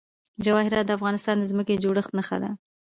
[0.43, 2.51] جواهرات د افغانستان د ځمکې د جوړښت نښه ده.